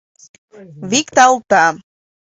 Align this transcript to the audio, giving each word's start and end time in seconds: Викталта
Викталта 0.89 1.61